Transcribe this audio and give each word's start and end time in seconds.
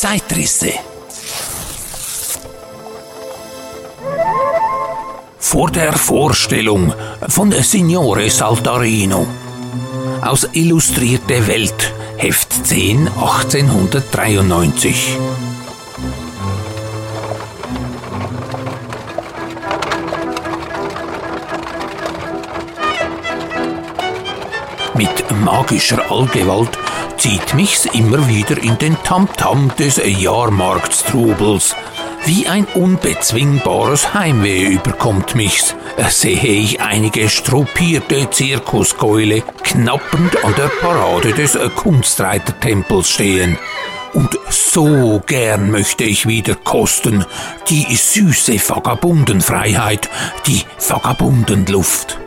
Zeitrisse. 0.00 0.70
Vor 5.40 5.72
der 5.72 5.92
Vorstellung 5.92 6.94
von 7.26 7.50
Signore 7.50 8.30
Saltarino 8.30 9.26
aus 10.22 10.48
Illustrierte 10.52 11.44
Welt, 11.48 11.92
Heft 12.16 12.64
10, 12.64 13.08
1893. 13.08 15.18
Mit 24.94 25.28
magischer 25.42 26.08
Allgewalt 26.08 26.78
zieht 27.18 27.54
mich's 27.54 27.84
immer 27.86 28.28
wieder 28.28 28.56
in 28.62 28.78
den 28.78 28.96
Tamtam 29.02 29.72
des 29.78 30.00
Jahrmarktstrubels. 30.04 31.74
Wie 32.24 32.46
ein 32.46 32.64
unbezwingbares 32.74 34.14
Heimweh 34.14 34.66
überkommt 34.66 35.34
mich's. 35.34 35.74
Sehe 36.08 36.40
ich 36.40 36.80
einige 36.80 37.28
struppierte 37.28 38.30
Zirkuskeule 38.30 39.42
knappend 39.62 40.44
an 40.44 40.54
der 40.56 40.68
Parade 40.80 41.32
des 41.32 41.58
Kunstreitertempels 41.74 43.10
stehen. 43.10 43.58
Und 44.14 44.38
so 44.48 45.20
gern 45.26 45.70
möchte 45.70 46.04
ich 46.04 46.26
wieder 46.26 46.54
kosten 46.54 47.24
die 47.68 47.94
süße 47.94 48.54
Vagabundenfreiheit, 48.68 50.08
die 50.46 50.62
Vagabundenluft. 50.86 52.18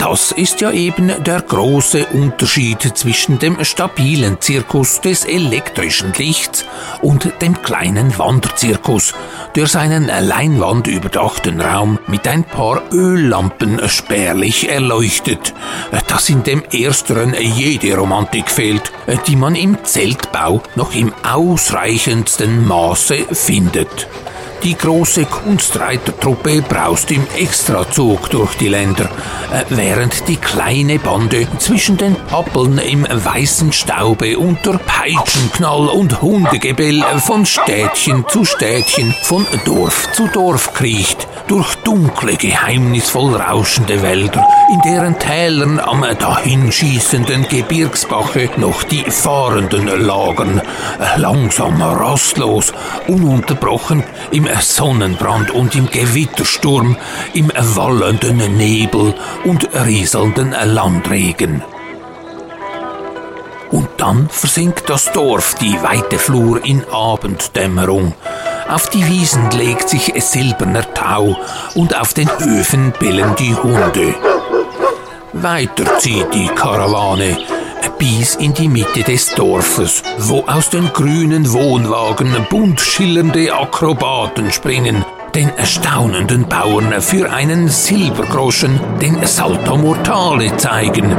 Das 0.00 0.32
ist 0.32 0.62
ja 0.62 0.70
eben 0.70 1.12
der 1.24 1.42
große 1.42 2.06
Unterschied 2.06 2.80
zwischen 2.96 3.38
dem 3.38 3.62
stabilen 3.62 4.40
Zirkus 4.40 5.02
des 5.02 5.26
elektrischen 5.26 6.14
Lichts 6.14 6.64
und 7.02 7.30
dem 7.42 7.60
kleinen 7.60 8.16
Wanderzirkus, 8.18 9.12
der 9.56 9.66
seinen 9.66 10.06
leinwandüberdachten 10.06 11.60
Raum 11.60 11.98
mit 12.06 12.26
ein 12.26 12.44
paar 12.44 12.82
Öllampen 12.90 13.86
spärlich 13.90 14.70
erleuchtet, 14.70 15.52
dass 16.08 16.30
in 16.30 16.44
dem 16.44 16.62
ersteren 16.72 17.34
jede 17.38 17.94
Romantik 17.94 18.50
fehlt, 18.50 18.90
die 19.26 19.36
man 19.36 19.54
im 19.54 19.84
Zeltbau 19.84 20.62
noch 20.76 20.94
im 20.94 21.12
ausreichendsten 21.24 22.66
Maße 22.66 23.18
findet. 23.32 24.08
Die 24.62 24.76
große 24.76 25.24
Kunstreitertruppe 25.24 26.60
braust 26.60 27.10
im 27.12 27.26
Extrazug 27.38 28.28
durch 28.28 28.56
die 28.56 28.68
Länder, 28.68 29.08
äh, 29.50 29.64
während 29.70 30.28
die 30.28 30.36
kleine 30.36 30.98
Bande 30.98 31.48
zwischen 31.58 31.96
den 31.96 32.14
Pappeln 32.14 32.76
im 32.76 33.06
weißen 33.10 33.72
Staube 33.72 34.36
unter 34.36 34.76
Peitschenknall 34.76 35.88
und 35.88 36.20
Hundegebell 36.20 37.02
von 37.20 37.46
Städtchen 37.46 38.26
zu 38.28 38.44
Städtchen, 38.44 39.14
von 39.22 39.46
Dorf 39.64 40.12
zu 40.12 40.28
Dorf 40.28 40.74
kriecht, 40.74 41.26
durch 41.46 41.74
dunkle, 41.76 42.36
geheimnisvoll 42.36 43.36
rauschende 43.36 44.02
Wälder, 44.02 44.46
in 44.70 44.80
deren 44.82 45.18
Tälern 45.18 45.80
am 45.80 46.04
dahinschießenden 46.16 47.48
Gebirgsbache 47.48 48.50
noch 48.56 48.84
die 48.84 49.02
Fahrenden 49.02 49.86
lagern, 49.86 50.62
langsam, 51.16 51.82
rastlos, 51.82 52.72
ununterbrochen 53.08 54.04
im 54.30 54.48
Sonnenbrand 54.60 55.50
und 55.50 55.74
im 55.74 55.90
Gewittersturm, 55.90 56.96
im 57.34 57.50
wallenden 57.56 58.56
Nebel 58.56 59.14
und 59.44 59.68
rieselnden 59.84 60.54
Landregen. 60.64 61.64
Und 63.72 63.88
dann 63.96 64.28
versinkt 64.28 64.88
das 64.88 65.12
Dorf 65.12 65.54
die 65.54 65.80
weite 65.82 66.18
Flur 66.18 66.64
in 66.64 66.84
Abenddämmerung. 66.92 68.14
Auf 68.68 68.88
die 68.88 69.04
Wiesen 69.06 69.50
legt 69.50 69.88
sich 69.88 70.12
silberner 70.16 70.94
Tau 70.94 71.36
und 71.74 71.98
auf 72.00 72.14
den 72.14 72.28
Höfen 72.38 72.92
bellen 73.00 73.34
die 73.36 73.54
Hunde. 73.54 74.14
Weiter 75.32 75.98
zieht 75.98 76.34
die 76.34 76.48
Karawane 76.48 77.36
bis 78.00 78.34
in 78.36 78.54
die 78.54 78.68
Mitte 78.68 79.02
des 79.02 79.34
Dorfes, 79.34 80.02
wo 80.18 80.42
aus 80.46 80.70
den 80.70 80.90
grünen 80.92 81.52
Wohnwagen 81.52 82.34
bunt 82.48 82.80
schillernde 82.80 83.52
Akrobaten 83.52 84.50
springen, 84.50 85.04
den 85.34 85.50
erstaunenden 85.50 86.48
Bauern 86.48 87.02
für 87.02 87.30
einen 87.30 87.68
Silbergroschen 87.68 88.80
den 89.02 89.26
Salto 89.26 89.76
Mortale 89.76 90.56
zeigen, 90.56 91.14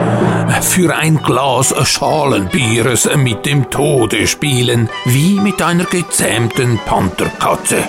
für 0.61 0.95
ein 0.95 1.21
Glas 1.21 1.73
Schalenbieres 1.87 3.07
mit 3.15 3.45
dem 3.45 3.69
Tode 3.69 4.25
spielen, 4.25 4.89
wie 5.05 5.39
mit 5.39 5.61
einer 5.61 5.85
gezähmten 5.85 6.79
Pantherkatze. 6.85 7.83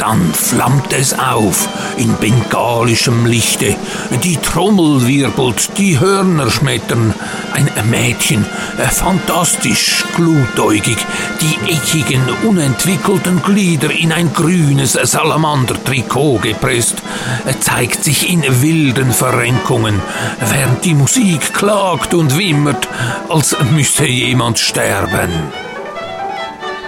Dann 0.00 0.32
flammt 0.32 0.94
es 0.94 1.12
auf 1.12 1.68
in 1.98 2.14
bengalischem 2.16 3.26
Lichte. 3.26 3.76
Die 4.24 4.38
Trommel 4.38 5.06
wirbelt, 5.06 5.76
die 5.76 6.00
Hörner 6.00 6.50
schmettern. 6.50 7.14
Ein 7.52 7.68
Mädchen, 7.90 8.46
äh, 8.78 8.88
fantastisch 8.88 10.06
glutäugig, 10.16 10.96
die 11.42 11.70
eckigen, 11.70 12.22
unentwickelten 12.44 13.42
Glieder 13.42 13.90
in 13.90 14.10
ein 14.10 14.32
grünes 14.32 14.92
Salamandertrikot 14.94 16.38
gepresst, 16.38 16.96
äh, 17.44 17.52
zeigt 17.60 18.02
sich 18.02 18.30
in 18.30 18.42
wilden 18.62 19.12
Verrenkungen, 19.12 20.00
während 20.40 20.82
die 20.86 20.94
Musik 20.94 21.52
klagt 21.52 22.14
und 22.14 22.38
wimmert, 22.38 22.88
als 23.28 23.54
müsse 23.70 24.06
jemand 24.06 24.58
sterben. 24.58 25.69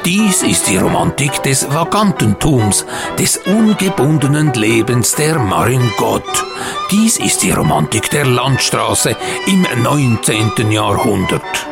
Dies 0.05 0.43
ist 0.43 0.69
die 0.69 0.79
Romantik 0.79 1.45
des 1.45 1.73
Vagantentums, 1.73 2.85
des 3.21 3.37
ungebundenen 3.37 4.53
Lebens 4.53 5.15
der 5.15 5.39
Maringott. 5.39 6.45
Dies 6.91 7.19
ist 7.19 7.45
die 7.45 7.53
Romantik 7.53 8.11
der 8.11 8.27
Landstraße 8.27 9.17
im 9.47 9.65
19. 9.81 10.73
Jahrhundert 10.73 11.72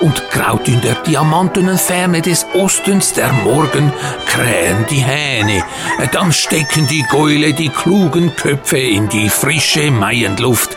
und 0.00 0.30
graut 0.30 0.68
in 0.68 0.80
der 0.80 0.94
diamantenen 0.94 1.78
Ferne 1.78 2.22
des 2.22 2.46
Ostens 2.54 3.12
der 3.12 3.32
Morgen 3.32 3.92
krähen 4.26 4.86
die 4.90 5.04
Hähne. 5.04 5.64
Dann 6.12 6.32
stecken 6.32 6.86
die 6.86 7.04
Gäule 7.10 7.52
die 7.52 7.68
klugen 7.68 8.34
Köpfe 8.36 8.78
in 8.78 9.08
die 9.08 9.28
frische 9.28 9.90
Maienluft. 9.90 10.76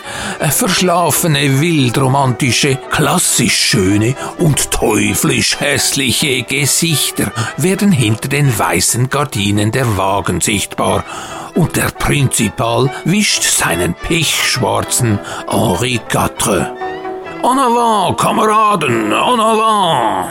Verschlafene, 0.49 1.59
wildromantische, 1.59 2.77
klassisch 2.89 3.57
schöne 3.57 4.15
und 4.37 4.71
teuflisch 4.71 5.59
hässliche 5.59 6.43
Gesichter 6.43 7.31
werden 7.57 7.91
hinter 7.91 8.29
den 8.29 8.57
weißen 8.57 9.09
Gardinen 9.09 9.71
der 9.71 9.97
Wagen 9.97 10.41
sichtbar 10.41 11.03
und 11.55 11.75
der 11.75 11.89
Prinzipal 11.91 12.89
wischt 13.03 13.43
seinen 13.43 13.93
pechschwarzen 13.93 15.19
Henri 15.49 15.99
IV. 16.13 16.88
En 17.41 17.57
avant, 17.57 18.17
Kameraden, 18.17 19.13
en 19.13 19.39
avant! 19.39 20.27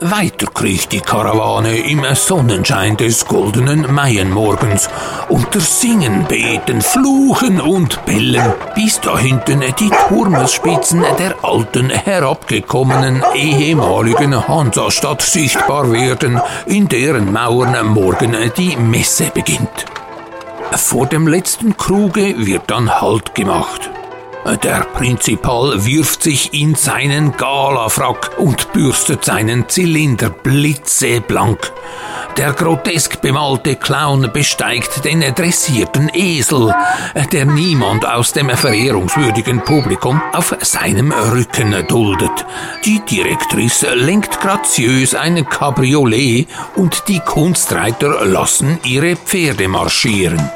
Weiter 0.00 0.48
kriecht 0.52 0.92
die 0.92 1.00
Karawane 1.00 1.78
im 1.78 2.04
Sonnenschein 2.14 2.98
des 2.98 3.24
goldenen 3.24 3.90
Maienmorgens 3.90 4.90
unter 5.30 5.60
Singen, 5.60 6.26
Beten, 6.26 6.82
Fluchen 6.82 7.62
und 7.62 8.04
Bellen, 8.04 8.52
bis 8.74 9.00
da 9.00 9.16
hinten 9.16 9.62
die 9.78 9.90
Turmesspitzen 10.08 11.02
der 11.18 11.34
alten, 11.42 11.88
herabgekommenen, 11.88 13.22
ehemaligen 13.34 14.46
Hansastadt 14.46 15.22
sichtbar 15.22 15.90
werden, 15.90 16.42
in 16.66 16.88
deren 16.88 17.32
Mauern 17.32 17.86
morgen 17.86 18.36
die 18.58 18.76
Messe 18.76 19.30
beginnt. 19.32 19.86
Vor 20.72 21.06
dem 21.06 21.26
letzten 21.26 21.74
Kruge 21.74 22.34
wird 22.36 22.64
dann 22.66 23.00
Halt 23.00 23.34
gemacht. 23.34 23.90
Der 24.44 24.80
Prinzipal 24.80 25.86
wirft 25.86 26.22
sich 26.22 26.52
in 26.52 26.74
seinen 26.74 27.34
Galafrack 27.36 28.38
und 28.38 28.72
bürstet 28.74 29.24
seinen 29.24 29.68
Zylinder 29.68 30.28
blitzeblank. 30.28 31.72
Der 32.36 32.52
grotesk 32.52 33.22
bemalte 33.22 33.76
Clown 33.76 34.30
besteigt 34.32 35.04
den 35.04 35.20
dressierten 35.34 36.10
Esel, 36.12 36.74
der 37.32 37.46
niemand 37.46 38.06
aus 38.06 38.32
dem 38.32 38.50
verehrungswürdigen 38.50 39.62
Publikum 39.62 40.20
auf 40.32 40.54
seinem 40.60 41.12
Rücken 41.12 41.86
duldet. 41.86 42.44
Die 42.84 43.00
Direktrice 43.08 43.94
lenkt 43.94 44.40
graziös 44.40 45.14
ein 45.14 45.48
Cabriolet 45.48 46.48
und 46.76 47.04
die 47.08 47.20
Kunstreiter 47.20 48.26
lassen 48.26 48.78
ihre 48.84 49.16
Pferde 49.16 49.68
marschieren. 49.68 50.50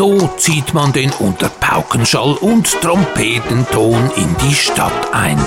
So 0.00 0.16
zieht 0.38 0.72
man 0.72 0.94
den 0.94 1.12
unter 1.18 1.50
Paukenschall 1.50 2.32
und 2.40 2.80
Trompetenton 2.80 4.10
in 4.16 4.34
die 4.38 4.54
Stadt 4.54 5.12
ein. 5.12 5.38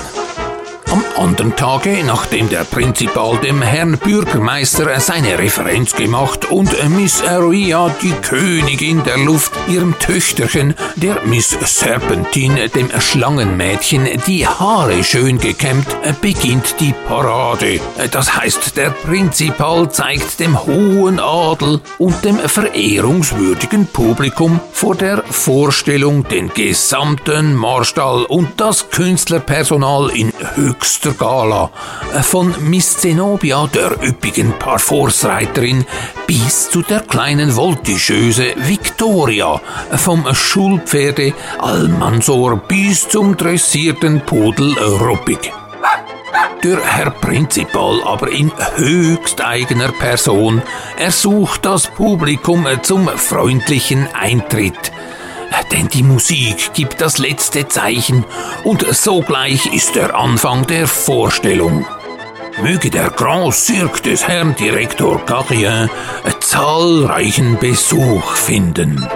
Am 0.94 1.02
anderen 1.16 1.56
Tage, 1.56 2.04
nachdem 2.04 2.48
der 2.48 2.62
Prinzipal 2.62 3.38
dem 3.38 3.62
Herrn 3.62 3.98
Bürgermeister 3.98 5.00
seine 5.00 5.40
Referenz 5.40 5.96
gemacht 5.96 6.48
und 6.52 6.70
Miss 6.90 7.20
Aria, 7.20 7.92
die 8.00 8.12
Königin 8.12 9.02
der 9.02 9.18
Luft, 9.18 9.50
ihrem 9.66 9.98
Töchterchen, 9.98 10.76
der 10.94 11.20
Miss 11.24 11.50
Serpentine, 11.50 12.68
dem 12.68 12.90
Schlangenmädchen, 12.96 14.06
die 14.28 14.46
Haare 14.46 15.02
schön 15.02 15.38
gekämmt, 15.38 15.88
beginnt 16.20 16.76
die 16.78 16.94
Parade. 17.08 17.80
Das 18.12 18.36
heißt, 18.36 18.76
der 18.76 18.90
Prinzipal 18.90 19.90
zeigt 19.90 20.38
dem 20.38 20.64
hohen 20.64 21.18
Adel 21.18 21.80
und 21.98 22.24
dem 22.24 22.38
verehrungswürdigen 22.38 23.88
Publikum 23.88 24.60
vor 24.72 24.94
der 24.94 25.24
Vorstellung 25.28 26.22
den 26.28 26.50
gesamten 26.50 27.56
Marstall 27.56 28.26
und 28.26 28.60
das 28.60 28.90
Künstlerpersonal 28.90 30.10
in 30.10 30.32
höchster 30.54 30.83
Gala, 31.18 31.70
äh, 32.14 32.22
von 32.22 32.54
Miss 32.60 32.98
Zenobia, 32.98 33.66
der 33.66 33.92
üppigen 34.02 34.52
Parforce-Reiterin, 34.58 35.84
bis 36.26 36.70
zu 36.70 36.82
der 36.82 37.00
kleinen 37.00 37.54
Voltigöse 37.56 38.54
Victoria, 38.56 39.60
äh, 39.90 39.96
vom 39.96 40.26
Schulpferde 40.34 41.32
Almansor 41.58 42.56
bis 42.56 43.08
zum 43.08 43.36
dressierten 43.36 44.20
Pudel 44.20 44.76
Ruppig. 44.78 45.52
Der 46.62 46.78
Herr 46.82 47.10
Prinzipal 47.10 48.02
aber 48.04 48.30
in 48.30 48.50
höchst 48.76 49.42
eigener 49.42 49.92
Person 49.92 50.62
ersucht 50.98 51.64
das 51.64 51.86
Publikum 51.86 52.66
zum 52.82 53.08
freundlichen 53.08 54.08
Eintritt 54.14 54.92
denn 55.72 55.88
die 55.88 56.02
Musik 56.02 56.72
gibt 56.74 57.00
das 57.00 57.18
letzte 57.18 57.68
Zeichen 57.68 58.24
und 58.64 58.86
sogleich 58.94 59.72
ist 59.72 59.94
der 59.94 60.14
Anfang 60.14 60.66
der 60.66 60.86
Vorstellung. 60.86 61.86
Möge 62.62 62.90
der 62.90 63.10
Grand 63.10 63.52
Cirque 63.52 64.00
des 64.02 64.28
Herrn 64.28 64.54
Direktor 64.54 65.24
Carrien 65.26 65.90
zahlreichen 66.40 67.58
Besuch 67.58 68.36
finden. 68.36 69.08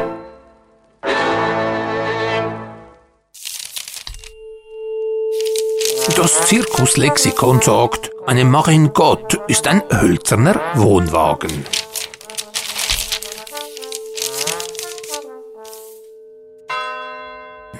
Das 6.16 6.48
Zirkuslexikon 6.48 7.60
sagt, 7.60 8.10
eine 8.26 8.44
Maringott 8.44 9.40
ist 9.46 9.68
ein 9.68 9.82
hölzerner 9.88 10.60
Wohnwagen. 10.74 11.64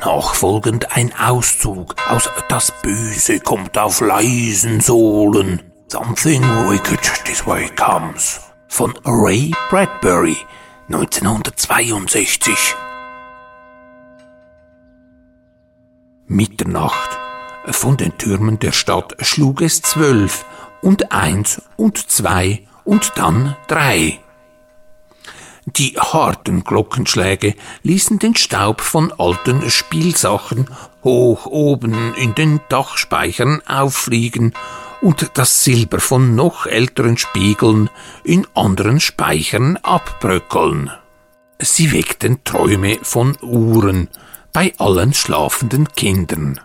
Nachfolgend 0.00 0.96
ein 0.96 1.12
Auszug 1.18 1.96
aus 2.08 2.30
Das 2.48 2.72
Böse 2.82 3.40
kommt 3.40 3.76
auf 3.76 4.00
leisen 4.00 4.80
Sohlen. 4.80 5.60
Something 5.88 6.42
wicked 6.70 7.00
this 7.24 7.44
way 7.46 7.68
comes. 7.70 8.40
Von 8.68 8.94
Ray 9.04 9.52
Bradbury, 9.70 10.36
1962. 10.88 12.76
Mitternacht. 16.26 17.18
Von 17.70 17.96
den 17.96 18.16
Türmen 18.18 18.58
der 18.60 18.72
Stadt 18.72 19.16
schlug 19.20 19.62
es 19.62 19.82
zwölf 19.82 20.44
und 20.80 21.10
eins 21.10 21.62
und 21.76 22.10
zwei 22.10 22.62
und 22.84 23.12
dann 23.16 23.56
drei. 23.66 24.20
Die 25.76 25.98
harten 25.98 26.64
Glockenschläge 26.64 27.54
ließen 27.82 28.18
den 28.18 28.36
Staub 28.36 28.80
von 28.80 29.12
alten 29.18 29.70
Spielsachen 29.70 30.70
hoch 31.04 31.46
oben 31.46 32.14
in 32.14 32.34
den 32.34 32.60
Dachspeichern 32.68 33.60
auffliegen 33.66 34.54
und 35.00 35.30
das 35.34 35.64
Silber 35.64 36.00
von 36.00 36.34
noch 36.34 36.66
älteren 36.66 37.18
Spiegeln 37.18 37.90
in 38.24 38.46
anderen 38.54 39.00
Speichern 39.00 39.76
abbröckeln. 39.78 40.90
Sie 41.60 41.92
weckten 41.92 42.42
Träume 42.44 42.98
von 43.02 43.36
Uhren 43.42 44.08
bei 44.52 44.72
allen 44.78 45.12
schlafenden 45.12 45.88
Kindern. 45.88 46.60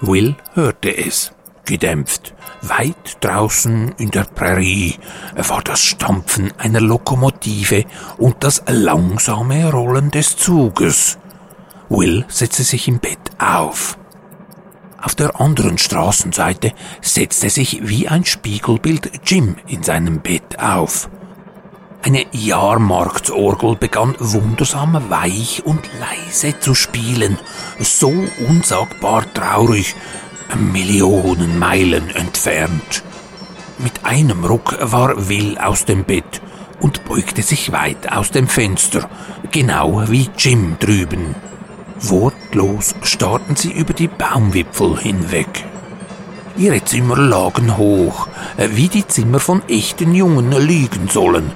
Will 0.00 0.36
hörte 0.54 0.96
es 0.96 1.32
gedämpft. 1.68 2.34
Weit 2.62 3.18
draußen 3.20 3.94
in 3.98 4.10
der 4.10 4.24
Prärie 4.24 4.96
war 5.36 5.62
das 5.62 5.80
Stampfen 5.80 6.52
einer 6.58 6.80
Lokomotive 6.80 7.84
und 8.16 8.36
das 8.40 8.64
langsame 8.66 9.70
Rollen 9.70 10.10
des 10.10 10.36
Zuges. 10.36 11.18
Will 11.88 12.24
setzte 12.28 12.64
sich 12.64 12.88
im 12.88 12.98
Bett 12.98 13.18
auf. 13.38 13.96
Auf 15.00 15.14
der 15.14 15.40
anderen 15.40 15.78
Straßenseite 15.78 16.72
setzte 17.00 17.50
sich 17.50 17.86
wie 17.86 18.08
ein 18.08 18.24
Spiegelbild 18.24 19.20
Jim 19.24 19.56
in 19.68 19.84
seinem 19.84 20.20
Bett 20.20 20.58
auf. 20.58 21.08
Eine 22.02 22.26
Jahrmarktsorgel 22.32 23.76
begann 23.76 24.14
wundersam 24.18 25.10
weich 25.10 25.62
und 25.64 25.80
leise 26.00 26.58
zu 26.58 26.74
spielen, 26.74 27.38
so 27.80 28.12
unsagbar 28.48 29.24
traurig, 29.34 29.94
Millionen 30.56 31.58
Meilen 31.58 32.10
entfernt. 32.10 33.02
Mit 33.78 34.04
einem 34.04 34.44
Ruck 34.44 34.76
war 34.80 35.28
Will 35.28 35.58
aus 35.58 35.84
dem 35.84 36.04
Bett 36.04 36.40
und 36.80 37.04
beugte 37.04 37.42
sich 37.42 37.72
weit 37.72 38.10
aus 38.10 38.30
dem 38.30 38.48
Fenster, 38.48 39.08
genau 39.50 40.04
wie 40.08 40.28
Jim 40.36 40.76
drüben. 40.78 41.34
Wortlos 42.00 42.94
starrten 43.02 43.56
sie 43.56 43.72
über 43.72 43.92
die 43.92 44.08
Baumwipfel 44.08 44.98
hinweg. 44.98 45.64
Ihre 46.56 46.84
Zimmer 46.84 47.16
lagen 47.16 47.76
hoch, 47.76 48.28
wie 48.56 48.88
die 48.88 49.06
Zimmer 49.06 49.38
von 49.38 49.62
echten 49.68 50.14
Jungen 50.14 50.50
liegen 50.52 51.08
sollen, 51.08 51.52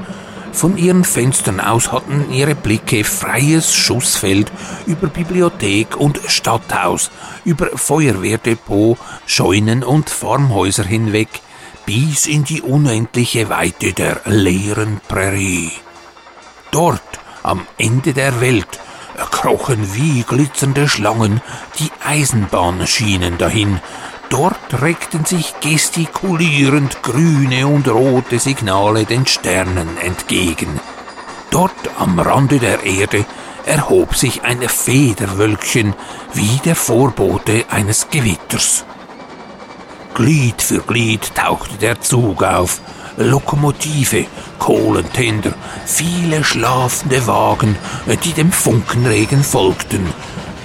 von 0.53 0.77
ihren 0.77 1.05
Fenstern 1.05 1.61
aus 1.61 1.91
hatten 1.93 2.33
ihre 2.33 2.55
Blicke 2.55 3.05
freies 3.05 3.75
Schussfeld 3.75 4.53
über 4.87 5.09
Bibliothek 5.09 5.97
und 5.97 6.21
Stadthaus, 6.27 7.11
über 7.45 7.67
Feuerwehrdepot, 7.75 8.99
Scheunen 9.27 9.83
und 9.83 10.11
Farmhäuser 10.11 10.85
hinweg, 10.85 11.29
bis 11.87 12.27
in 12.27 12.45
die 12.45 12.63
unendliche 12.63 13.49
Weite 13.49 13.93
der 13.93 14.21
leeren 14.27 15.01
Prärie. 15.09 15.73
Dort, 16.71 17.03
am 17.43 17.67
Ende 17.79 18.13
der 18.13 18.41
Welt, 18.41 18.81
krochen 19.31 19.95
wie 19.95 20.23
glitzernde 20.23 20.89
Schlangen 20.89 21.41
die 21.79 21.91
Eisenbahnschienen 22.05 23.39
dahin, 23.39 23.81
Dort 24.33 24.81
reckten 24.81 25.27
sich 25.27 25.53
gestikulierend 25.61 27.03
grüne 27.03 27.67
und 27.67 27.87
rote 27.87 28.39
Signale 28.39 29.05
den 29.05 29.27
Sternen 29.27 29.99
entgegen. 29.99 30.81
Dort 31.51 31.91
am 31.99 32.19
Rande 32.19 32.59
der 32.59 32.83
Erde 32.83 33.27
erhob 33.67 34.17
sich 34.17 34.43
ein 34.43 34.67
Federwölkchen 34.67 35.93
wie 36.33 36.59
der 36.65 36.77
Vorbote 36.77 37.67
eines 37.69 38.09
Gewitters. 38.09 38.87
Glied 40.15 40.63
für 40.63 40.81
Glied 40.81 41.35
tauchte 41.35 41.77
der 41.77 42.01
Zug 42.01 42.43
auf, 42.43 42.81
Lokomotive, 43.19 44.25
Kohlentender, 44.59 45.53
viele 45.85 46.43
schlafende 46.43 47.27
Wagen, 47.27 47.77
die 48.25 48.33
dem 48.33 48.51
Funkenregen 48.51 49.45
folgten, 49.45 50.07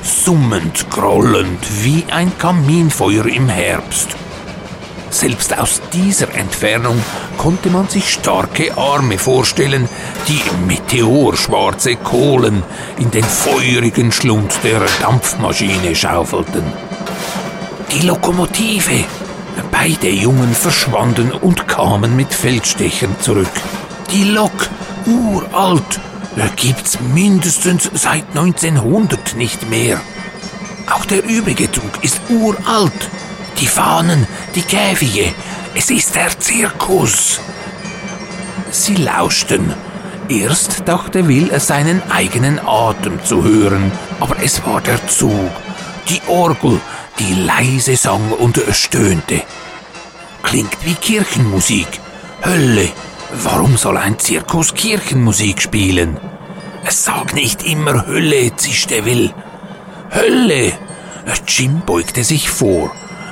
summend, 0.03 0.89
grollend 0.89 1.59
wie 1.83 2.05
ein 2.11 2.37
Kaminfeuer 2.37 3.25
im 3.25 3.49
Herbst. 3.49 4.09
Selbst 5.09 5.57
aus 5.57 5.81
dieser 5.93 6.33
Entfernung 6.35 7.01
konnte 7.37 7.69
man 7.69 7.87
sich 7.87 8.11
starke 8.11 8.77
Arme 8.77 9.17
vorstellen, 9.17 9.87
die 10.27 10.41
meteorschwarze 10.67 11.95
Kohlen 11.95 12.63
in 12.99 13.09
den 13.11 13.23
feurigen 13.23 14.11
Schlund 14.11 14.53
der 14.63 14.81
Dampfmaschine 15.01 15.95
schaufelten. 15.95 16.63
Die 17.91 18.05
Lokomotive! 18.05 19.05
Beide 19.71 20.09
Jungen 20.09 20.53
verschwanden 20.53 21.31
und 21.31 21.67
kamen 21.67 22.15
mit 22.15 22.33
Feldstechern 22.33 23.15
zurück. 23.19 23.47
Die 24.11 24.25
Lok, 24.25 24.69
uralt, 25.05 25.99
gibt's 26.55 26.99
mindestens 26.99 27.89
seit 27.95 28.27
1900 28.35 29.35
nicht 29.35 29.67
mehr. 29.71 29.99
Auch 30.93 31.03
der 31.05 31.23
übrige 31.23 31.71
Zug 31.71 32.03
ist 32.03 32.21
uralt. 32.29 33.09
Die 33.59 33.65
Fahnen, 33.65 34.27
die 34.53 34.61
Käfige, 34.61 35.33
es 35.73 35.89
ist 35.89 36.13
der 36.13 36.29
Zirkus. 36.39 37.39
Sie 38.69 38.95
lauschten. 38.95 39.73
Erst 40.29 40.87
dachte 40.87 41.27
Will, 41.27 41.59
seinen 41.59 42.03
eigenen 42.11 42.59
Atem 42.63 43.23
zu 43.23 43.43
hören, 43.43 43.91
aber 44.19 44.35
es 44.43 44.63
war 44.63 44.81
der 44.81 45.07
Zug, 45.07 45.49
die 46.07 46.21
Orgel, 46.27 46.79
die 47.17 47.33
leise 47.33 47.95
sang 47.95 48.31
und 48.31 48.61
stöhnte. 48.73 49.41
Klingt 50.43 50.77
wie 50.83 50.93
Kirchenmusik. 50.93 51.87
Hölle, 52.45 52.89
Warum 53.43 53.77
soll 53.77 53.97
ein 53.97 54.17
Zirkus 54.17 54.73
Kirchenmusik 54.73 55.61
spielen? 55.61 56.17
Es 56.83 57.03
sag 57.03 57.33
nicht 57.33 57.63
immer 57.63 58.07
Hölle, 58.07 58.55
zischte 58.55 59.05
Will. 59.05 59.33
Hölle! 60.11 60.73
Jim 61.47 61.81
beugte 61.85 62.23
sich 62.23 62.49
vor. 62.49 62.91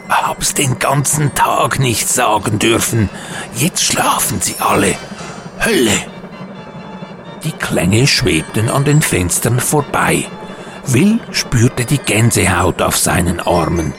hab's 0.09 0.53
den 0.53 0.77
ganzen 0.79 1.33
Tag 1.33 1.79
nicht 1.79 2.07
sagen 2.07 2.59
dürfen. 2.59 3.09
Jetzt 3.55 3.83
schlafen 3.83 4.41
sie 4.41 4.55
alle. 4.59 4.95
Hölle! 5.59 6.05
Die 7.43 7.51
Klänge 7.51 8.05
schwebten 8.05 8.69
an 8.69 8.85
den 8.85 9.01
Fenstern 9.01 9.59
vorbei. 9.59 10.25
Will 10.85 11.19
spürte 11.31 11.85
die 11.85 11.97
Gänsehaut 11.97 12.81
auf 12.81 12.97
seinen 12.97 13.39
Armen. 13.39 13.93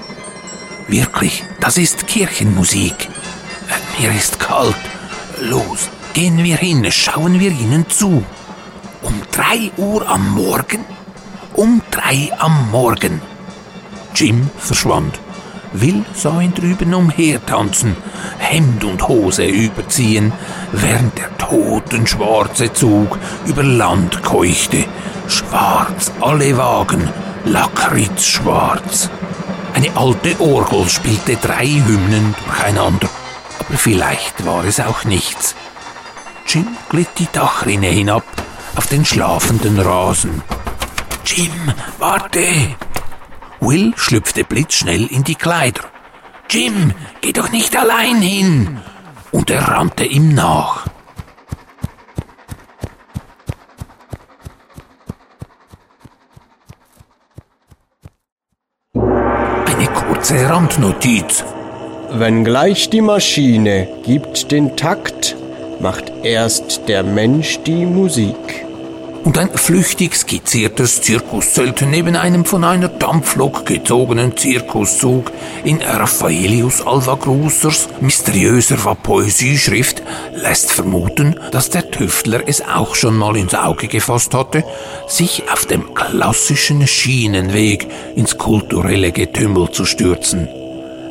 Wirklich, 0.89 1.43
das 1.61 1.79
ist 1.79 2.07
Kirchenmusik. 2.07 3.09
Mir 3.99 4.13
ist 4.13 4.39
kalt. 4.39 4.77
Los, 5.41 5.91
gehen 6.17 6.43
wir 6.43 6.57
hin, 6.57 6.91
schauen 6.91 7.41
wir 7.41 7.51
ihnen 7.51 7.91
zu. 7.91 8.25
Um 9.03 9.21
drei 9.31 9.71
Uhr 9.77 10.09
am 10.09 10.35
Morgen? 10.35 10.83
Um 11.53 11.83
drei 11.91 12.31
am 12.39 12.71
Morgen. 12.71 13.21
Jim 14.15 14.49
verschwand. 14.57 15.21
Will 15.75 16.07
sah 16.15 16.41
ihn 16.41 16.55
drüben 16.55 16.95
umhertanzen, 16.95 17.99
Hemd 18.39 18.83
und 18.85 19.07
Hose 19.07 19.45
überziehen, 19.45 20.33
während 20.73 21.19
der 21.19 21.37
totenschwarze 21.37 22.73
Zug 22.73 23.19
über 23.45 23.63
Land 23.63 24.23
keuchte. 24.23 24.87
Schwarz 25.29 26.11
alle 26.23 26.57
Wagen, 26.57 27.11
lakritzschwarz. 27.45 29.11
Eine 29.75 29.95
alte 29.95 30.41
Orgel 30.41 30.89
spielte 30.89 31.37
drei 31.37 31.67
Hymnen 31.67 32.35
durcheinander, 32.47 33.11
aber 33.59 33.77
vielleicht 33.77 34.47
war 34.47 34.65
es 34.65 34.81
auch 34.81 35.05
nichts. 35.05 35.55
Jim 36.47 36.77
glitt 36.89 37.09
die 37.19 37.29
Dachrinne 37.33 37.89
hinab 37.89 38.25
auf 38.77 38.87
den 38.87 39.05
schlafenden 39.05 39.81
Rasen. 39.81 40.43
Jim, 41.25 41.73
warte! 41.99 42.47
Will 43.61 43.93
schlüpfte 43.97 44.45
blitzschnell 44.45 45.07
in 45.07 45.25
die 45.25 45.35
Kleider. 45.35 45.83
Jim, 46.49 46.93
geh 47.21 47.33
doch 47.33 47.51
nicht 47.51 47.77
allein 47.77 48.21
hin! 48.21 48.81
Und 49.33 49.51
er 49.51 49.67
rannte 49.69 50.05
ihm 50.05 50.35
nach. 50.35 50.87
Eine 58.95 59.89
kurze 59.89 60.49
Randnotiz. 60.49 61.45
Wenngleich 62.13 62.89
die 62.89 63.03
Maschine 63.03 63.89
gibt 64.05 64.53
den 64.53 64.77
Takt, 64.77 65.37
macht 65.81 66.13
erst 66.23 66.89
der 66.89 67.03
Mensch 67.03 67.59
die 67.67 67.87
Musik 67.87 68.67
und 69.27 69.39
ein 69.39 69.51
flüchtig 69.51 70.15
skizziertes 70.15 71.03
Zirkuszelt 71.03 71.83
neben 71.83 72.15
einem 72.15 72.45
von 72.45 72.63
einer 72.63 72.89
Dampflok 72.89 73.67
gezogenen 73.67 74.37
Zirkuszug 74.37 75.33
in 75.65 75.83
Raffaelius 75.83 76.87
Alvagrusers 76.87 77.89
mysteriöser 78.01 78.77
Poesieschrift 78.95 80.01
lässt 80.33 80.71
vermuten, 80.71 81.41
dass 81.51 81.71
der 81.71 81.91
Tüftler 81.91 82.43
es 82.47 82.63
auch 82.63 82.95
schon 82.95 83.17
mal 83.17 83.37
ins 83.37 83.55
Auge 83.55 83.89
gefasst 83.89 84.33
hatte, 84.33 84.63
sich 85.09 85.43
auf 85.53 85.67
dem 85.67 85.93
klassischen 85.93 86.87
Schienenweg 86.87 87.89
ins 88.15 88.39
kulturelle 88.39 89.11
Getümmel 89.11 89.73
zu 89.73 89.87
stürzen. 89.87 90.49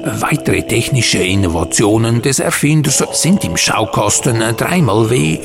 Weitere 0.08 0.62
technische 0.62 1.18
Innovationen 1.18 2.22
des 2.22 2.38
Erfinders 2.38 3.04
sind 3.14 3.44
im 3.44 3.58
Schaukasten 3.58 4.40
3xw 4.44 5.40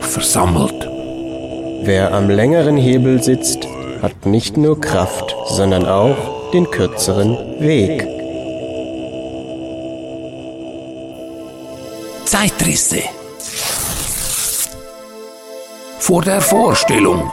versammelt. 0.00 0.90
Wer 1.84 2.12
am 2.12 2.28
längeren 2.28 2.76
Hebel 2.76 3.22
sitzt, 3.22 3.68
hat 4.02 4.26
nicht 4.26 4.56
nur 4.56 4.80
Kraft, 4.80 5.36
sondern 5.46 5.86
auch 5.86 6.50
den 6.52 6.68
kürzeren 6.68 7.38
Weg. 7.60 8.04
Zeitrisse. 12.24 13.02
Vor 16.00 16.22
der 16.22 16.40
Vorstellung 16.40 17.30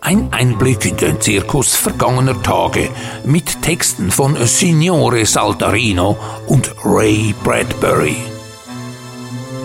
ein 0.00 0.32
Einblick 0.32 0.86
in 0.86 0.96
den 0.96 1.20
Zirkus 1.20 1.76
vergangener 1.76 2.42
Tage 2.42 2.88
mit 3.24 3.62
Texten 3.62 4.10
von 4.10 4.36
Signore 4.46 5.24
Saltarino 5.26 6.16
und 6.46 6.74
Ray 6.84 7.34
Bradbury. 7.44 8.16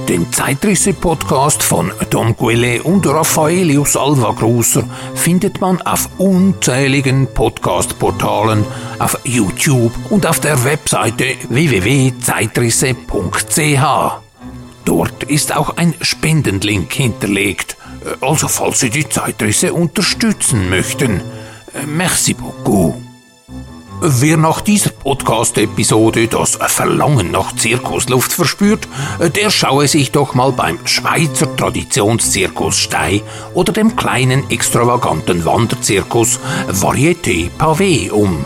Den 0.10 0.32
Zeitrisse-Podcast 0.32 1.64
von 1.64 1.92
Tom 2.12 2.38
Quelle 2.38 2.84
und 2.84 3.08
Raffaelius 3.08 3.98
Alvagruser 3.98 4.88
findet 5.16 5.60
man 5.62 5.82
auf 5.82 6.10
unzähligen 6.20 7.26
Podcast-Portalen, 7.34 8.64
auf 9.00 9.18
YouTube 9.24 9.94
und 10.12 10.28
auf 10.28 10.40
der 10.40 10.64
Webseite 10.64 11.26
www.zeitrisse.ch. 11.50 14.22
Dort 14.86 15.24
ist 15.24 15.56
auch 15.56 15.78
ein 15.78 15.96
Spendenlink 16.02 16.94
hinterlegt 16.94 17.76
also 18.22 18.48
falls 18.48 18.80
Sie 18.80 18.90
die 18.90 19.08
Zeitrisse 19.08 19.74
unterstützen 19.74 20.70
möchten. 20.70 21.22
Äh, 21.74 21.86
merci 21.86 22.34
beaucoup. 22.34 22.96
Wer 24.02 24.36
nach 24.38 24.62
dieser 24.62 24.92
Podcast-Episode 24.92 26.28
das 26.28 26.60
Verlangen 26.68 27.32
nach 27.32 27.56
Zirkusluft 27.56 28.34
verspürt, 28.34 28.88
äh, 29.20 29.30
der 29.30 29.50
schaue 29.50 29.88
sich 29.88 30.12
doch 30.12 30.34
mal 30.36 30.52
beim 30.52 30.78
Schweizer 30.86 31.56
Traditionszirkus 31.56 32.78
Stei 32.78 33.24
oder 33.54 33.72
dem 33.74 33.96
kleinen 33.96 34.52
extravaganten 34.52 35.46
Wanderzirkus 35.46 36.40
Varieté 36.70 37.50
Pavé 37.58 38.12
um 38.12 38.46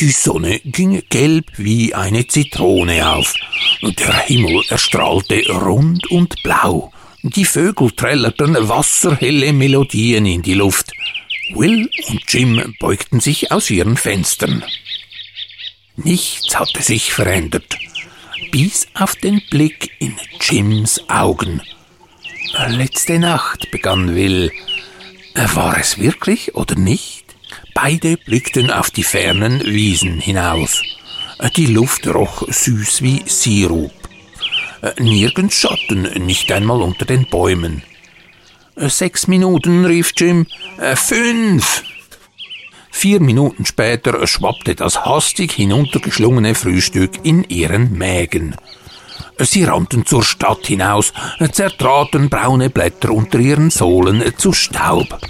Die 0.00 0.12
Sonne 0.12 0.60
ging 0.60 1.02
gelb 1.08 1.46
wie 1.56 1.92
eine 1.92 2.24
Zitrone 2.28 3.10
auf, 3.10 3.34
der 3.82 4.12
Himmel 4.26 4.62
erstrahlte 4.68 5.44
rund 5.50 6.08
und 6.12 6.40
blau. 6.44 6.92
Die 7.24 7.44
Vögel 7.44 7.90
trällerten 7.90 8.68
wasserhelle 8.68 9.52
Melodien 9.52 10.24
in 10.24 10.42
die 10.42 10.54
Luft. 10.54 10.92
Will 11.52 11.90
und 12.06 12.20
Jim 12.28 12.76
beugten 12.78 13.18
sich 13.18 13.50
aus 13.50 13.70
ihren 13.70 13.96
Fenstern. 13.96 14.62
Nichts 15.96 16.56
hatte 16.56 16.80
sich 16.80 17.12
verändert, 17.12 17.76
bis 18.52 18.86
auf 18.94 19.16
den 19.16 19.42
Blick 19.50 19.90
in 19.98 20.14
Jims 20.40 21.00
Augen. 21.08 21.60
Letzte 22.68 23.18
Nacht, 23.18 23.72
begann 23.72 24.14
Will. 24.14 24.52
War 25.34 25.76
es 25.76 25.98
wirklich 25.98 26.54
oder 26.54 26.76
nicht? 26.76 27.17
Beide 27.80 28.16
blickten 28.16 28.72
auf 28.72 28.90
die 28.90 29.04
fernen 29.04 29.64
Wiesen 29.64 30.18
hinaus. 30.18 30.82
Die 31.54 31.66
Luft 31.66 32.08
roch 32.08 32.42
süß 32.48 33.02
wie 33.02 33.22
Sirup. 33.24 33.92
Nirgends 34.98 35.54
Schatten, 35.54 36.02
nicht 36.26 36.50
einmal 36.50 36.82
unter 36.82 37.04
den 37.04 37.26
Bäumen. 37.30 37.84
Sechs 38.74 39.28
Minuten, 39.28 39.84
rief 39.84 40.12
Jim. 40.16 40.46
Fünf! 40.96 41.84
Vier 42.90 43.20
Minuten 43.20 43.64
später 43.64 44.26
schwappte 44.26 44.74
das 44.74 45.04
hastig 45.04 45.52
hinuntergeschlungene 45.52 46.56
Frühstück 46.56 47.20
in 47.22 47.44
ihren 47.44 47.96
Mägen. 47.96 48.56
Sie 49.38 49.62
rannten 49.62 50.04
zur 50.04 50.24
Stadt 50.24 50.66
hinaus, 50.66 51.12
zertraten 51.52 52.28
braune 52.28 52.70
Blätter 52.70 53.12
unter 53.12 53.38
ihren 53.38 53.70
Sohlen 53.70 54.36
zu 54.36 54.52
Staub. 54.52 55.20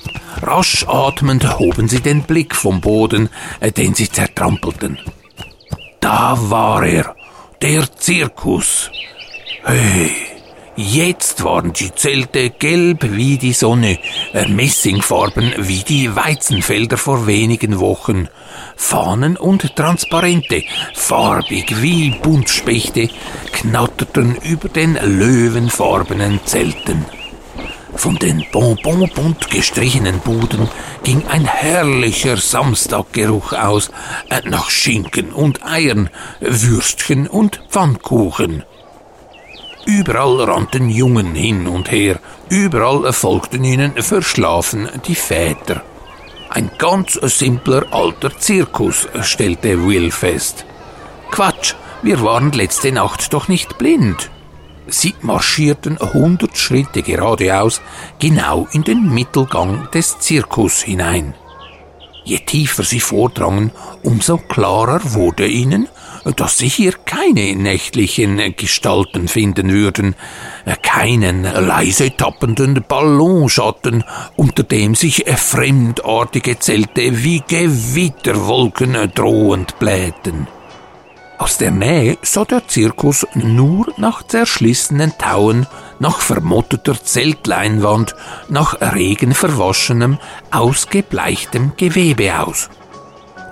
Rasch 0.42 0.84
atmend 0.86 1.58
hoben 1.58 1.88
sie 1.88 2.00
den 2.00 2.22
Blick 2.22 2.54
vom 2.54 2.80
Boden, 2.80 3.28
äh, 3.60 3.72
den 3.72 3.94
sie 3.94 4.10
zertrampelten. 4.10 4.98
Da 6.00 6.38
war 6.40 6.84
er, 6.84 7.14
der 7.60 7.92
Zirkus. 7.96 8.90
Hey, 9.64 10.12
jetzt 10.76 11.42
waren 11.42 11.72
die 11.72 11.92
Zelte 11.92 12.50
gelb 12.50 13.04
wie 13.10 13.36
die 13.36 13.52
Sonne, 13.52 13.98
äh, 14.32 14.46
Messingfarben 14.48 15.52
wie 15.58 15.82
die 15.82 16.14
Weizenfelder 16.14 16.96
vor 16.96 17.26
wenigen 17.26 17.80
Wochen, 17.80 18.28
Fahnen 18.76 19.36
und 19.36 19.74
Transparente, 19.74 20.62
farbig 20.94 21.82
wie 21.82 22.10
Buntspechte, 22.10 23.10
knatterten 23.52 24.36
über 24.36 24.68
den 24.68 24.94
löwenfarbenen 24.94 26.40
Zelten. 26.44 27.04
Von 27.98 28.14
den 28.14 28.46
bonbonbunt 28.52 29.50
gestrichenen 29.50 30.20
Buden 30.20 30.68
ging 31.02 31.26
ein 31.26 31.44
herrlicher 31.44 32.36
Samstaggeruch 32.36 33.52
aus, 33.52 33.90
äh, 34.30 34.40
nach 34.48 34.70
Schinken 34.70 35.32
und 35.32 35.66
Eiern, 35.66 36.08
Würstchen 36.38 37.26
und 37.26 37.60
Pfannkuchen. 37.68 38.62
Überall 39.84 40.42
rannten 40.42 40.88
Jungen 40.90 41.34
hin 41.34 41.66
und 41.66 41.90
her, 41.90 42.20
überall 42.48 43.12
folgten 43.12 43.64
ihnen 43.64 44.00
verschlafen 44.00 44.88
die 45.06 45.16
Väter. 45.16 45.82
Ein 46.50 46.70
ganz 46.78 47.14
simpler 47.14 47.84
alter 47.90 48.38
Zirkus, 48.38 49.08
stellte 49.22 49.88
Will 49.88 50.12
fest. 50.12 50.64
Quatsch, 51.32 51.74
wir 52.02 52.22
waren 52.22 52.52
letzte 52.52 52.92
Nacht 52.92 53.32
doch 53.32 53.48
nicht 53.48 53.76
blind. 53.76 54.30
Sie 54.90 55.14
marschierten 55.20 55.98
hundert 55.98 56.56
Schritte 56.56 57.02
geradeaus, 57.02 57.80
genau 58.18 58.66
in 58.72 58.84
den 58.84 59.12
Mittelgang 59.12 59.88
des 59.92 60.18
Zirkus 60.18 60.82
hinein. 60.82 61.34
Je 62.24 62.38
tiefer 62.38 62.84
sie 62.84 63.00
vordrangen, 63.00 63.70
umso 64.02 64.36
klarer 64.36 65.00
wurde 65.14 65.46
ihnen, 65.46 65.88
dass 66.36 66.58
sie 66.58 66.68
hier 66.68 66.92
keine 66.92 67.54
nächtlichen 67.56 68.54
Gestalten 68.56 69.28
finden 69.28 69.70
würden, 69.70 70.14
keinen 70.82 71.44
leise 71.44 72.14
tappenden 72.14 72.84
Ballonschatten, 72.86 74.04
unter 74.36 74.62
dem 74.62 74.94
sich 74.94 75.24
fremdartige 75.36 76.58
Zelte 76.58 77.24
wie 77.24 77.42
Gewitterwolken 77.46 79.10
drohend 79.14 79.78
blähten. 79.78 80.48
Aus 81.38 81.56
der 81.56 81.70
Nähe 81.70 82.18
sah 82.22 82.44
der 82.44 82.66
Zirkus 82.66 83.24
nur 83.34 83.86
nach 83.96 84.24
zerschlissenen 84.24 85.16
Tauen, 85.18 85.68
nach 86.00 86.18
vermotteter 86.20 87.00
Zeltleinwand, 87.00 88.16
nach 88.48 88.80
regenverwaschenem, 88.80 90.18
ausgebleichtem 90.50 91.72
Gewebe 91.76 92.40
aus. 92.40 92.68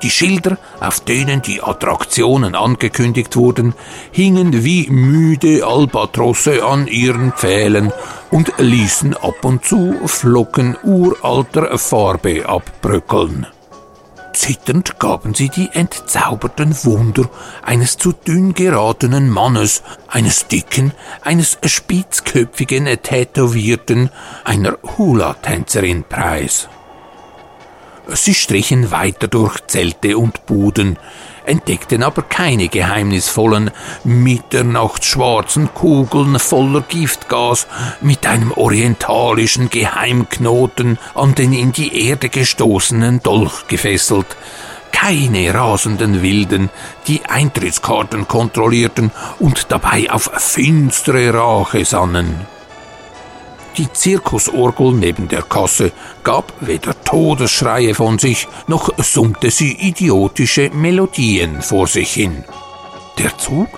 Die 0.02 0.10
Schilder, 0.10 0.58
auf 0.80 1.00
denen 1.00 1.42
die 1.42 1.62
Attraktionen 1.62 2.56
angekündigt 2.56 3.36
wurden, 3.36 3.72
hingen 4.10 4.64
wie 4.64 4.90
müde 4.90 5.64
Albatrosse 5.64 6.64
an 6.64 6.88
ihren 6.88 7.32
Pfählen 7.32 7.92
und 8.30 8.52
ließen 8.58 9.16
ab 9.16 9.44
und 9.44 9.64
zu 9.64 9.94
Flocken 10.06 10.76
uralter 10.82 11.78
Farbe 11.78 12.48
abbröckeln. 12.48 13.46
Zitternd 14.36 15.00
gaben 15.00 15.32
sie 15.32 15.48
die 15.48 15.70
entzauberten 15.72 16.76
Wunder 16.84 17.30
eines 17.62 17.96
zu 17.96 18.12
dünn 18.12 18.52
geratenen 18.52 19.30
Mannes, 19.30 19.82
eines 20.08 20.46
dicken, 20.46 20.92
eines 21.22 21.56
spitzköpfigen 21.64 22.84
Tätowierten, 23.02 24.10
einer 24.44 24.76
Hula-Tänzerin 24.82 26.04
preis. 26.04 26.68
Sie 28.08 28.34
strichen 28.34 28.90
weiter 28.90 29.26
durch 29.26 29.58
Zelte 29.68 30.18
und 30.18 30.44
Buden, 30.44 30.98
entdeckten 31.46 32.02
aber 32.02 32.22
keine 32.22 32.68
geheimnisvollen, 32.68 33.70
mitternachtsschwarzen 34.04 35.72
Kugeln 35.74 36.38
voller 36.38 36.82
Giftgas 36.82 37.66
mit 38.00 38.26
einem 38.26 38.52
orientalischen 38.52 39.70
Geheimknoten 39.70 40.98
an 41.14 41.34
den 41.34 41.52
in 41.52 41.72
die 41.72 42.08
Erde 42.08 42.28
gestoßenen 42.28 43.22
Dolch 43.22 43.66
gefesselt, 43.68 44.36
keine 44.92 45.52
rasenden 45.52 46.22
Wilden, 46.22 46.70
die 47.06 47.24
Eintrittskarten 47.26 48.26
kontrollierten 48.26 49.10
und 49.38 49.70
dabei 49.70 50.10
auf 50.10 50.30
finstere 50.36 51.34
Rache 51.34 51.84
sannen. 51.84 52.55
Die 53.78 53.92
Zirkusorgel 53.92 54.92
neben 54.92 55.28
der 55.28 55.42
Kasse 55.42 55.92
gab 56.24 56.52
weder 56.60 56.94
Todesschreie 57.04 57.94
von 57.94 58.18
sich, 58.18 58.48
noch 58.66 58.90
summte 58.98 59.50
sie 59.50 59.72
idiotische 59.72 60.70
Melodien 60.70 61.60
vor 61.60 61.86
sich 61.86 62.12
hin. 62.12 62.44
Der 63.18 63.36
Zug, 63.36 63.68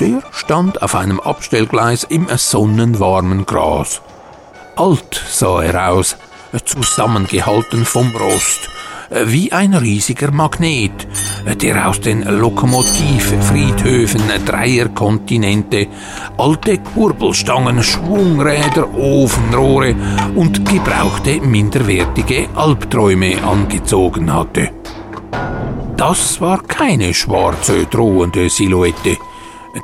der 0.00 0.22
stand 0.32 0.80
auf 0.82 0.94
einem 0.94 1.20
Abstellgleis 1.20 2.04
im 2.04 2.26
sonnenwarmen 2.34 3.44
Gras. 3.44 4.00
Alt 4.76 5.22
sah 5.28 5.62
er 5.62 5.90
aus, 5.92 6.16
zusammengehalten 6.64 7.84
vom 7.84 8.14
Rost, 8.16 8.70
wie 9.10 9.52
ein 9.52 9.74
riesiger 9.74 10.30
Magnet, 10.30 11.06
der 11.44 11.88
aus 11.88 12.00
den 12.00 12.22
Lokomotivfriedhöfen 12.22 14.22
dreier 14.46 14.88
Kontinente 14.88 15.88
alte 16.38 16.78
Kurbelstangen, 16.78 17.82
Schwungräder, 17.82 18.92
Ofenrohre 18.94 19.94
und 20.34 20.68
gebrauchte 20.68 21.40
minderwertige 21.40 22.48
Albträume 22.54 23.42
angezogen 23.44 24.32
hatte. 24.32 24.70
Das 25.96 26.40
war 26.40 26.62
keine 26.62 27.14
schwarze, 27.14 27.86
drohende 27.86 28.48
Silhouette. 28.48 29.16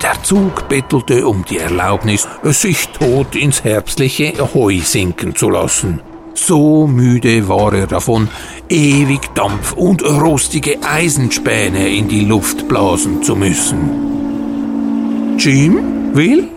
Der 0.02 0.22
Zug 0.22 0.68
bettelte 0.68 1.26
um 1.26 1.44
die 1.44 1.58
Erlaubnis, 1.58 2.28
sich 2.42 2.88
tot 2.88 3.34
ins 3.34 3.64
herbstliche 3.64 4.32
Heu 4.54 4.80
sinken 4.80 5.34
zu 5.34 5.50
lassen. 5.50 6.00
So 6.34 6.86
müde 6.86 7.48
war 7.48 7.74
er 7.74 7.86
davon, 7.86 8.28
ewig 8.68 9.34
Dampf 9.34 9.72
und 9.72 10.02
rostige 10.02 10.78
Eisenspäne 10.82 11.88
in 11.88 12.08
die 12.08 12.24
Luft 12.24 12.68
blasen 12.68 13.22
zu 13.22 13.36
müssen. 13.36 15.36
Jim, 15.38 16.14
Will? 16.14 16.48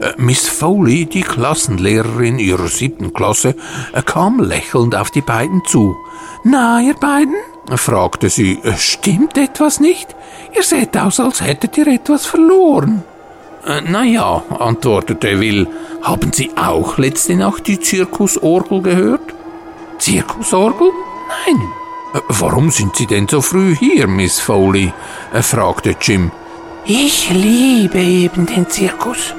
Äh, 0.00 0.14
Miss 0.16 0.48
Foley, 0.48 1.06
die 1.06 1.22
Klassenlehrerin 1.22 2.38
ihrer 2.38 2.68
siebten 2.68 3.12
Klasse, 3.12 3.54
äh, 3.92 4.02
kam 4.02 4.40
lächelnd 4.40 4.96
auf 4.96 5.10
die 5.10 5.20
beiden 5.20 5.62
zu. 5.66 5.96
Na, 6.44 6.80
ihr 6.80 6.94
beiden? 6.94 7.34
fragte 7.76 8.30
sie. 8.30 8.58
Äh, 8.62 8.76
stimmt 8.76 9.36
etwas 9.36 9.80
nicht? 9.80 10.08
Ihr 10.56 10.62
seht 10.62 10.96
aus, 10.96 11.20
als 11.20 11.42
hättet 11.42 11.76
ihr 11.76 11.86
etwas 11.86 12.26
verloren. 12.26 13.02
Äh, 13.66 13.82
na 13.86 14.04
ja, 14.04 14.42
antwortete 14.58 15.38
Will. 15.38 15.68
Haben 16.02 16.32
Sie 16.32 16.50
auch 16.56 16.96
letzte 16.96 17.36
Nacht 17.36 17.66
die 17.66 17.78
Zirkusorgel 17.78 18.80
gehört? 18.82 19.34
Zirkusorgel? 19.98 20.90
Nein. 21.28 21.60
Äh, 22.14 22.20
warum 22.28 22.70
sind 22.70 22.96
Sie 22.96 23.06
denn 23.06 23.28
so 23.28 23.42
früh 23.42 23.76
hier, 23.76 24.06
Miss 24.06 24.40
Foley? 24.40 24.92
Äh, 25.32 25.42
fragte 25.42 25.94
Jim. 26.00 26.30
Ich 26.86 27.30
liebe 27.30 27.98
eben 27.98 28.46
den 28.46 28.68
Zirkus. 28.68 29.34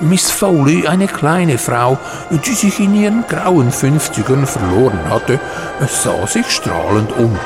Miss 0.00 0.30
Foley, 0.30 0.86
eine 0.88 1.06
kleine 1.06 1.58
Frau, 1.58 1.98
die 2.30 2.54
sich 2.54 2.80
in 2.80 2.94
ihren 2.94 3.24
grauen 3.28 3.70
Fünfzigern 3.70 4.46
verloren 4.46 4.98
hatte, 5.10 5.38
sah 5.86 6.26
sich 6.26 6.50
strahlend 6.50 7.12
um. 7.18 7.38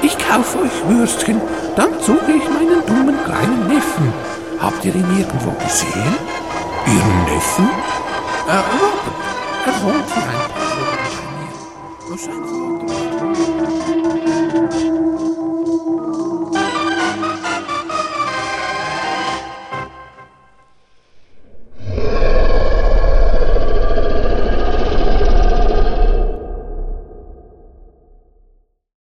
Ich 0.00 0.16
kaufe 0.16 0.60
euch 0.60 0.88
Würstchen, 0.88 1.42
dann 1.76 1.90
suche 2.00 2.32
ich 2.32 2.48
meinen 2.48 2.80
dummen 2.86 3.22
kleinen 3.26 3.68
Neffen. 3.68 4.14
Habt 4.60 4.84
ihr 4.84 4.94
ihn 4.94 5.18
irgendwo 5.18 5.52
gesehen? 5.52 6.16
Ihren 6.86 7.24
Neffen? 7.24 7.68
Äh, 8.46 8.60
Robert. 8.76 9.20
Er 9.66 9.82
wohnt 9.82 10.04
hier 10.12 10.22
ein 10.22 10.34
paar 10.52 10.70
Wochen 10.76 11.06
bei 11.16 12.10
mir. 12.10 12.18
Sein 12.18 12.44
Vater. 12.44 13.79